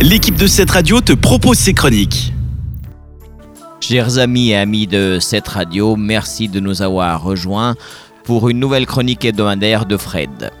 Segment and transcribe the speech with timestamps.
[0.00, 2.32] l'équipe de cette radio te propose ses chroniques.
[3.80, 7.74] Chers amis et amis de cette radio, merci de nous avoir rejoints
[8.24, 10.52] pour une nouvelle chronique hebdomadaire de Fred.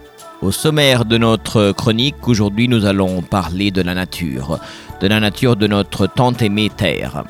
[0.42, 4.58] Au sommaire de notre chronique, aujourd'hui nous allons parler de la nature,
[5.00, 7.24] de la nature de notre tant aimée Terre,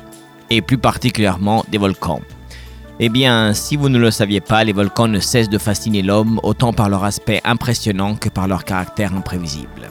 [0.49, 2.21] et plus particulièrement des volcans.
[2.99, 6.41] Eh bien, si vous ne le saviez pas, les volcans ne cessent de fasciner l'homme
[6.43, 9.89] autant par leur aspect impressionnant que par leur caractère imprévisible.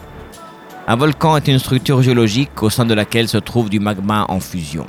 [0.87, 4.41] Un volcan est une structure géologique au sein de laquelle se trouve du magma en
[4.41, 4.87] fusion.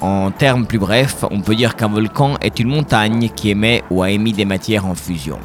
[0.00, 4.02] En termes plus brefs, on peut dire qu'un volcan est une montagne qui émet ou
[4.02, 5.38] a émis des matières en fusion.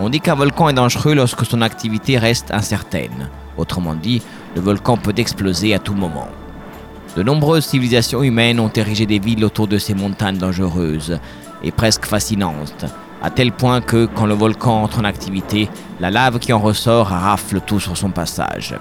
[0.00, 3.30] On dit qu'un volcan est dangereux lorsque son activité reste incertaine.
[3.56, 4.20] Autrement dit,
[4.56, 6.28] le volcan peut exploser à tout moment.
[7.16, 11.20] De nombreuses civilisations humaines ont érigé des villes autour de ces montagnes dangereuses
[11.62, 12.86] et presque fascinantes,
[13.24, 17.06] à tel point que quand le volcan entre en activité, la lave qui en ressort
[17.06, 18.74] rafle tout sur son passage.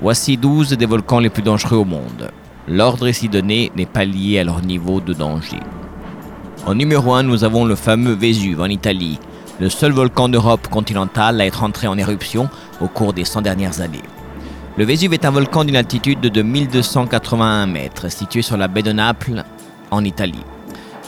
[0.00, 2.30] Voici 12 des volcans les plus dangereux au monde.
[2.68, 5.58] L'ordre ici donné n'est pas lié à leur niveau de danger.
[6.66, 9.18] En numéro 1, nous avons le fameux Vésuve en Italie,
[9.58, 12.48] le seul volcan d'Europe continentale à être entré en éruption
[12.80, 14.02] au cours des 100 dernières années.
[14.76, 18.92] Le Vésuve est un volcan d'une altitude de 2281 mètres, situé sur la baie de
[18.92, 19.42] Naples,
[19.90, 20.44] en Italie.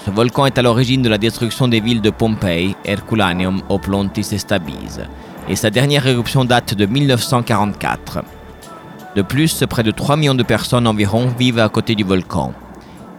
[0.05, 4.38] Ce volcan est à l'origine de la destruction des villes de Pompéi, Herculaneum, Oplontis et
[4.38, 5.00] Stabise,
[5.48, 8.22] et sa dernière éruption date de 1944.
[9.16, 12.52] De plus, près de 3 millions de personnes environ vivent à côté du volcan.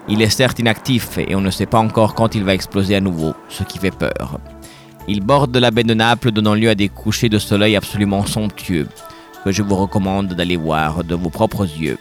[0.07, 3.01] Il est certes inactif et on ne sait pas encore quand il va exploser à
[3.01, 4.37] nouveau, ce qui fait peur.
[5.07, 8.87] Il borde la baie de Naples, donnant lieu à des couchers de soleil absolument somptueux
[9.43, 11.97] que je vous recommande d'aller voir de vos propres yeux.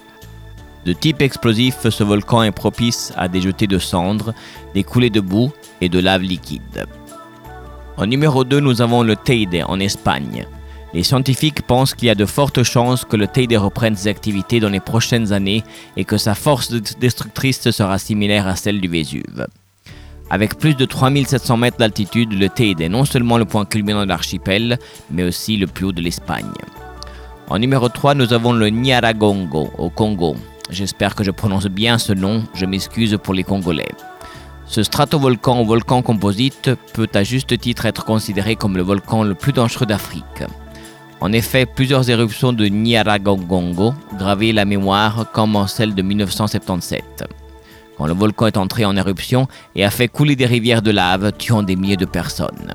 [0.84, 4.34] De type explosif, ce volcan est propice à des jetées de cendres,
[4.74, 6.86] des coulées de boue et de lave liquide.
[7.96, 10.46] En numéro 2, nous avons le Teide en Espagne.
[10.92, 14.60] Les scientifiques pensent qu'il y a de fortes chances que le Teide reprenne ses activités
[14.60, 15.64] dans les prochaines années
[15.96, 19.46] et que sa force destructrice sera similaire à celle du Vésuve.
[20.30, 24.08] Avec plus de 3700 mètres d'altitude, le Teide est non seulement le point culminant de
[24.08, 24.78] l'archipel,
[25.10, 26.44] mais aussi le plus haut de l'Espagne.
[27.48, 30.36] En numéro 3, nous avons le Nyaragongo au Congo.
[30.70, 33.92] J'espère que je prononce bien ce nom, je m'excuse pour les Congolais.
[34.66, 39.34] Ce stratovolcan ou volcan composite peut à juste titre être considéré comme le volcan le
[39.34, 40.44] plus dangereux d'Afrique.
[41.20, 47.24] En effet, plusieurs éruptions de Nyaragongo gravaient la mémoire comme en celle de 1977,
[47.96, 51.32] quand le volcan est entré en éruption et a fait couler des rivières de lave
[51.32, 52.72] tuant des milliers de personnes.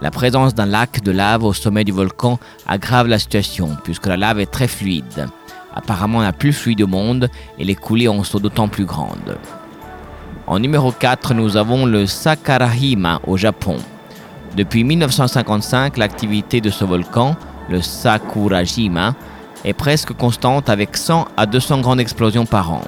[0.00, 4.16] La présence d'un lac de lave au sommet du volcan aggrave la situation puisque la
[4.16, 5.28] lave est très fluide,
[5.74, 9.38] apparemment la plus fluide au monde et les coulées en sont d'autant plus grandes.
[10.46, 13.76] En numéro 4, nous avons le Sakurajima au Japon.
[14.56, 17.36] Depuis 1955, l'activité de ce volcan,
[17.68, 19.14] le Sakurajima,
[19.64, 22.82] est presque constante avec 100 à 200 grandes explosions par an.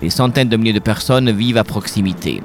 [0.00, 2.42] Des centaines de milliers de personnes vivent à proximité.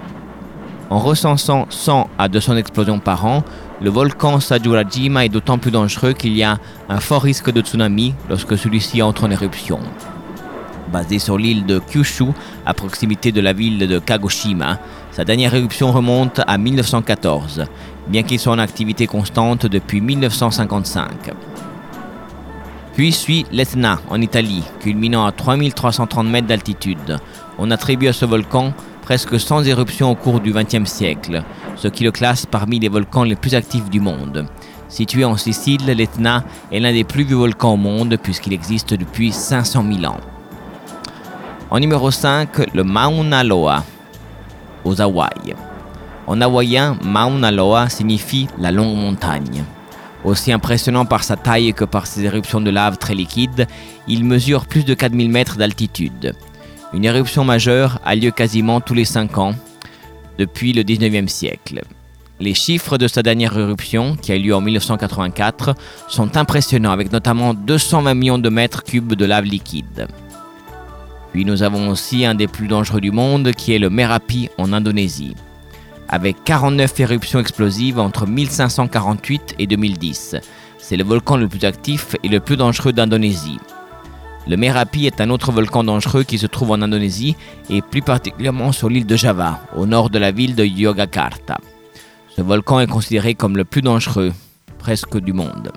[0.95, 3.43] En recensant 100 à 200 explosions par an,
[3.81, 6.57] le volcan Sajurajima est d'autant plus dangereux qu'il y a
[6.87, 9.81] un fort risque de tsunami lorsque celui-ci entre en éruption.
[10.93, 12.27] Basé sur l'île de Kyushu,
[12.65, 14.79] à proximité de la ville de Kagoshima,
[15.11, 17.65] sa dernière éruption remonte à 1914,
[18.07, 21.09] bien qu'il soit en activité constante depuis 1955.
[22.93, 27.17] Puis suit l'Etna en Italie, culminant à 3330 mètres d'altitude.
[27.57, 28.73] On attribue à ce volcan
[29.05, 31.43] presque sans éruption au cours du XXe siècle,
[31.75, 34.47] ce qui le classe parmi les volcans les plus actifs du monde.
[34.89, 39.31] Situé en Sicile, l'Etna est l'un des plus vieux volcans au monde puisqu'il existe depuis
[39.31, 40.19] 500 000 ans.
[41.69, 43.83] En numéro 5, le Mauna Loa,
[44.83, 45.53] aux Hawaï.
[46.25, 49.63] En hawaïen, Mauna Loa signifie la longue montagne.
[50.23, 53.67] Aussi impressionnant par sa taille que par ses éruptions de lave très liquides,
[54.07, 56.33] il mesure plus de 4000 mètres d'altitude.
[56.95, 59.53] Une éruption majeure a lieu quasiment tous les 5 ans
[60.37, 61.81] depuis le 19e siècle.
[62.39, 65.75] Les chiffres de sa dernière éruption, qui a eu lieu en 1984,
[66.07, 70.07] sont impressionnants, avec notamment 220 millions de mètres cubes de lave liquide.
[71.33, 74.71] Puis nous avons aussi un des plus dangereux du monde, qui est le Merapi en
[74.71, 75.35] Indonésie,
[76.07, 80.37] avec 49 éruptions explosives entre 1548 et 2010.
[80.77, 83.59] C'est le volcan le plus actif et le plus dangereux d'Indonésie.
[84.47, 87.35] Le Merapi est un autre volcan dangereux qui se trouve en Indonésie
[87.69, 91.57] et plus particulièrement sur l'île de Java, au nord de la ville de Yogyakarta.
[92.35, 94.33] Ce volcan est considéré comme le plus dangereux,
[94.77, 95.71] presque du monde.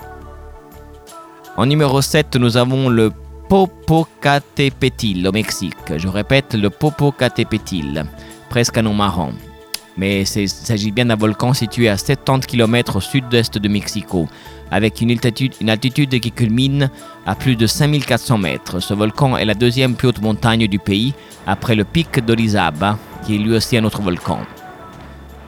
[1.57, 3.11] En numéro 7, nous avons le
[3.49, 5.97] Popocatépetl au Mexique.
[5.97, 8.05] Je répète, le Popocatépetl,
[8.51, 9.33] presque un nom marrant.
[9.99, 14.29] Mais il s'agit bien d'un volcan situé à 70 km au sud-est de Mexico,
[14.71, 16.89] avec une altitude, qui culmine
[17.27, 18.81] à plus de 5400 mètres.
[18.81, 21.15] Ce volcan est la deuxième plus haute montagne du pays,
[21.47, 24.39] après le pic d'Orizaba, qui est lui aussi un autre volcan.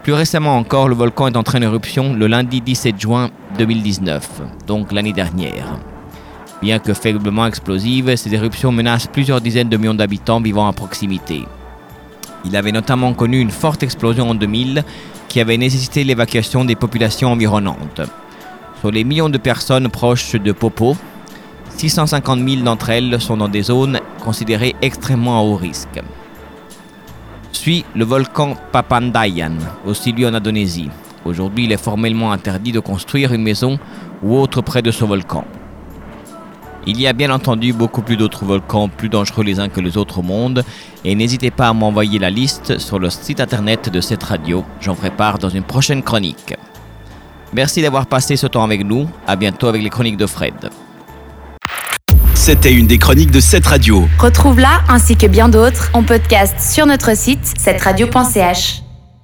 [0.03, 5.13] Plus récemment encore, le volcan est en éruption le lundi 17 juin 2019, donc l'année
[5.13, 5.79] dernière.
[6.61, 11.45] Bien que faiblement explosive, ces éruptions menacent plusieurs dizaines de millions d'habitants vivant à proximité.
[12.45, 14.85] Il avait notamment connu une forte explosion en 2000
[15.29, 18.01] qui avait nécessité l'évacuation des populations environnantes.
[18.81, 20.97] Sur les millions de personnes proches de Popo,
[21.77, 26.01] 650 000 d'entre elles sont dans des zones considérées extrêmement à haut risque
[27.61, 29.53] suit le volcan Papandayan,
[29.85, 30.89] aussi lieu en Indonésie.
[31.27, 33.79] Aujourd'hui, il est formellement interdit de construire une maison
[34.23, 35.45] ou autre près de ce volcan.
[36.87, 39.97] Il y a bien entendu beaucoup plus d'autres volcans plus dangereux les uns que les
[39.97, 40.65] autres au monde,
[41.05, 44.95] et n'hésitez pas à m'envoyer la liste sur le site internet de cette radio, j'en
[44.95, 46.55] ferai part dans une prochaine chronique.
[47.53, 50.71] Merci d'avoir passé ce temps avec nous, à bientôt avec les chroniques de Fred.
[52.35, 54.09] C'était une des chroniques de cette radio.
[54.19, 58.83] Retrouve-la ainsi que bien d'autres en podcast sur notre site cetteradio.ch.